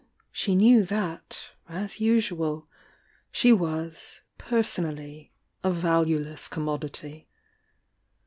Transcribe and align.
She 0.31 0.55
knew 0.55 0.83
that, 0.85 1.49
as 1.69 1.99
usual, 1.99 2.67
she 3.31 3.53
was, 3.53 4.21
personally, 4.39 5.31
a 5.63 5.69
valueless 5.69 6.47
commodity. 6.47 7.27